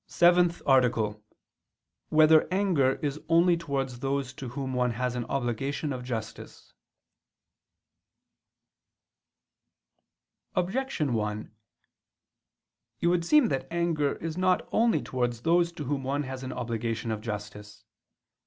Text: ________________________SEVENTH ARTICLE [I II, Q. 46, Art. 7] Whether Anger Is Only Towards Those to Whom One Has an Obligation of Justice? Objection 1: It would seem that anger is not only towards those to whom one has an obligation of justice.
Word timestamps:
________________________SEVENTH 0.11 0.63
ARTICLE 0.65 1.05
[I 1.05 1.09
II, 1.09 1.13
Q. 1.13 1.21
46, 1.29 1.31
Art. 1.31 2.09
7] 2.09 2.17
Whether 2.17 2.47
Anger 2.51 2.95
Is 3.03 3.19
Only 3.29 3.55
Towards 3.55 3.99
Those 3.99 4.33
to 4.33 4.49
Whom 4.49 4.73
One 4.73 4.91
Has 4.93 5.15
an 5.15 5.25
Obligation 5.25 5.93
of 5.93 6.03
Justice? 6.03 6.73
Objection 10.55 11.13
1: 11.13 11.51
It 13.01 13.05
would 13.09 13.23
seem 13.23 13.49
that 13.49 13.67
anger 13.69 14.13
is 14.15 14.39
not 14.39 14.67
only 14.71 15.03
towards 15.03 15.41
those 15.41 15.71
to 15.73 15.83
whom 15.83 16.01
one 16.03 16.23
has 16.23 16.41
an 16.41 16.51
obligation 16.51 17.11
of 17.11 17.21
justice. 17.21 17.83